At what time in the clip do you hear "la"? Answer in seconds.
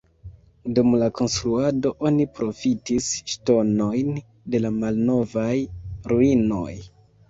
1.01-1.09, 4.67-4.77